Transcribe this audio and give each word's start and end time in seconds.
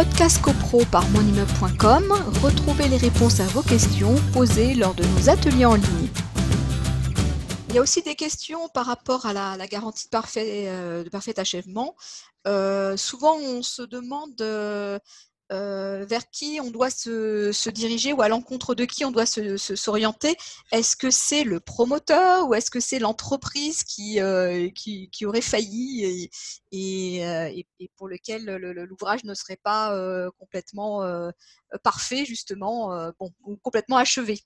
Podcast 0.00 0.40
CoPro 0.40 0.82
par 0.90 1.06
monimmeuble.com, 1.10 2.14
retrouvez 2.42 2.88
les 2.88 2.96
réponses 2.96 3.38
à 3.38 3.44
vos 3.48 3.60
questions 3.60 4.14
posées 4.32 4.72
lors 4.72 4.94
de 4.94 5.04
nos 5.04 5.28
ateliers 5.28 5.66
en 5.66 5.74
ligne. 5.74 6.08
Il 7.68 7.74
y 7.74 7.78
a 7.78 7.82
aussi 7.82 8.00
des 8.00 8.14
questions 8.14 8.66
par 8.70 8.86
rapport 8.86 9.26
à 9.26 9.34
la, 9.34 9.66
garantie 9.66 10.06
de 10.06 10.08
parfait, 10.08 10.68
euh, 10.68 11.04
achèvement. 11.36 11.96
Euh, 12.46 12.96
souvent, 12.96 13.36
on 13.36 13.60
se 13.60 13.82
demande 13.82 14.40
euh, 14.40 14.98
vers 15.50 16.30
qui 16.30 16.60
on 16.62 16.70
doit 16.70 16.90
se, 16.90 17.70
diriger 17.70 18.12
ou 18.12 18.22
à 18.22 18.28
l'encontre 18.28 18.74
de 18.74 18.84
qui 18.84 19.04
on 19.04 19.10
doit 19.10 19.26
s'orienter. 19.26 20.36
Est-ce 20.72 20.96
que 20.96 21.10
c'est 21.10 21.44
le 21.44 21.60
promoteur 21.60 22.48
ou 22.48 22.54
est-ce 22.54 22.70
que 22.70 22.80
c'est 22.80 22.98
l'entreprise 22.98 23.82
qui, 23.84 24.20
qui, 24.74 25.26
aurait 25.26 25.40
failli 25.40 26.30
et, 26.72 27.66
pour 27.96 28.08
lequel 28.08 28.44
l'ouvrage 28.44 29.24
ne 29.24 29.34
serait 29.34 29.58
pas 29.62 29.94
complètement 30.38 31.02
parfait, 31.82 32.24
justement, 32.24 33.10
bon, 33.18 33.30
ou 33.44 33.56
complètement 33.56 33.96
achevé? 33.96 34.40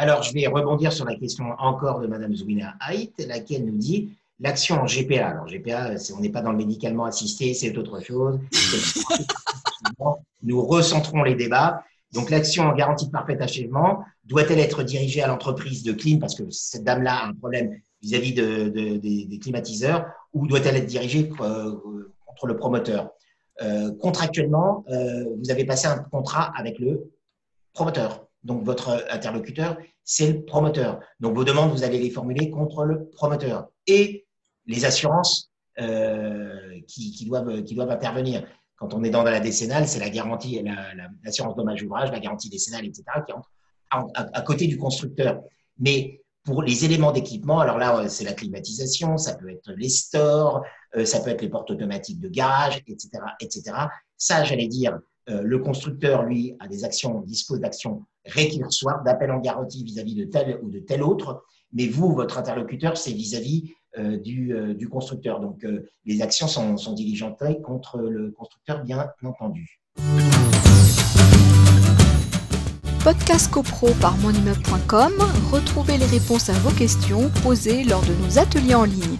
Alors, 0.00 0.22
je 0.22 0.32
vais 0.32 0.46
rebondir 0.46 0.92
sur 0.92 1.04
la 1.04 1.16
question 1.16 1.46
encore 1.58 1.98
de 1.98 2.06
Madame 2.06 2.32
Zouina 2.32 2.76
Haït, 2.78 3.12
laquelle 3.26 3.66
nous 3.66 3.76
dit 3.76 4.16
l'action 4.40 4.80
en 4.80 4.86
GPA. 4.86 5.28
Alors, 5.28 5.46
GPA, 5.46 5.94
on 6.16 6.20
n'est 6.20 6.30
pas 6.30 6.42
dans 6.42 6.52
le 6.52 6.58
médicalement 6.58 7.04
assisté, 7.04 7.54
c'est 7.54 7.76
autre 7.76 8.00
chose. 8.00 8.38
Nous 10.42 10.64
recentrons 10.64 11.22
les 11.22 11.34
débats. 11.34 11.82
Donc, 12.12 12.30
l'action 12.30 12.64
en 12.64 12.74
garantie 12.74 13.06
de 13.06 13.10
parfait 13.10 13.40
achèvement 13.40 14.02
doit-elle 14.24 14.60
être 14.60 14.82
dirigée 14.82 15.22
à 15.22 15.26
l'entreprise 15.26 15.82
de 15.82 15.92
clim 15.92 16.18
parce 16.18 16.34
que 16.34 16.48
cette 16.50 16.84
dame-là 16.84 17.14
a 17.14 17.26
un 17.26 17.34
problème 17.34 17.78
vis-à-vis 18.02 18.32
des, 18.32 19.38
climatiseurs 19.40 20.06
ou 20.32 20.46
doit-elle 20.46 20.76
être 20.76 20.86
dirigée 20.86 21.30
euh, 21.40 21.76
contre 22.26 22.46
le 22.46 22.56
promoteur? 22.56 23.10
Euh, 23.60 23.92
Contractuellement, 24.00 24.84
euh, 24.90 25.24
vous 25.36 25.50
avez 25.50 25.64
passé 25.64 25.86
un 25.88 25.98
contrat 25.98 26.52
avec 26.56 26.78
le 26.78 27.10
promoteur. 27.72 28.26
Donc, 28.44 28.64
votre 28.64 29.04
interlocuteur, 29.10 29.76
c'est 30.04 30.32
le 30.32 30.44
promoteur. 30.44 31.00
Donc, 31.20 31.34
vos 31.34 31.44
demandes, 31.44 31.72
vous 31.72 31.82
allez 31.82 31.98
les 31.98 32.10
formuler 32.10 32.50
contre 32.50 32.84
le 32.84 33.08
promoteur. 33.08 33.68
Et 33.86 34.27
les 34.68 34.84
assurances 34.84 35.50
euh, 35.80 36.80
qui, 36.86 37.24
doivent, 37.26 37.90
intervenir. 37.90 38.46
Quand 38.76 38.94
on 38.94 39.02
est 39.02 39.10
dans 39.10 39.24
la 39.24 39.40
décennale, 39.40 39.88
c'est 39.88 39.98
la 39.98 40.10
garantie, 40.10 40.64
l'assurance 41.24 41.56
dommage 41.56 41.82
ouvrage, 41.82 42.12
la 42.12 42.20
garantie 42.20 42.48
décennale, 42.48 42.84
etc., 42.84 43.04
qui 43.26 43.32
entre 43.32 43.50
à, 43.90 44.42
côté 44.42 44.66
du 44.66 44.76
constructeur. 44.76 45.40
Mais 45.78 46.22
pour 46.44 46.62
les 46.62 46.84
éléments 46.84 47.12
d'équipement, 47.12 47.60
alors 47.60 47.78
là, 47.78 48.08
c'est 48.08 48.24
la 48.24 48.34
climatisation, 48.34 49.16
ça 49.16 49.34
peut 49.36 49.50
être 49.50 49.72
les 49.72 49.88
stores, 49.88 50.62
euh, 50.96 51.04
ça 51.04 51.20
peut 51.20 51.30
être 51.30 51.42
les 51.42 51.48
portes 51.48 51.70
automatiques 51.70 52.20
de 52.20 52.28
garage, 52.28 52.82
etc., 52.86 53.08
etc. 53.40 53.62
Ça, 54.16 54.44
j'allais 54.44 54.68
dire, 54.68 54.98
euh, 55.28 55.42
le 55.42 55.58
constructeur, 55.58 56.24
lui, 56.24 56.54
a 56.60 56.68
des 56.68 56.84
actions, 56.84 57.20
dispose 57.20 57.60
d'actions 57.60 58.04
récursoires, 58.24 59.02
d'appel 59.04 59.30
en 59.30 59.38
garantie 59.38 59.84
vis-à-vis 59.84 60.14
de 60.14 60.24
tel 60.24 60.58
ou 60.62 60.70
de 60.70 60.78
tel 60.78 61.02
autre, 61.02 61.44
mais 61.72 61.86
vous, 61.86 62.12
votre 62.12 62.38
interlocuteur, 62.38 62.96
c'est 62.96 63.12
vis-à-vis 63.12 63.72
euh, 63.98 64.18
euh, 64.26 64.74
du, 64.74 64.88
constructeur. 64.88 65.40
Donc, 65.40 65.66
les 66.04 66.22
actions 66.22 66.46
sont, 66.46 66.76
sont 66.76 66.92
diligentées 66.92 67.60
contre 67.60 67.98
le 67.98 68.30
constructeur, 68.30 68.82
bien 68.84 69.10
entendu. 69.22 69.80
Podcast 73.04 73.50
CoPro 73.50 73.88
par 74.00 74.16
monimmeuble.com, 74.18 75.12
retrouvez 75.50 75.96
les 75.98 76.06
réponses 76.06 76.50
à 76.50 76.54
vos 76.54 76.70
questions 76.70 77.30
posées 77.42 77.84
lors 77.84 78.02
de 78.02 78.14
nos 78.22 78.38
ateliers 78.38 78.74
en 78.74 78.84
ligne. 78.84 79.16